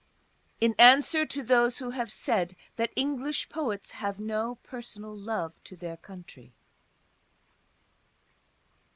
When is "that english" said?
2.75-3.49